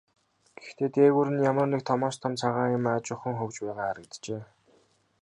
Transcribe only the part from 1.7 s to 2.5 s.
томоос том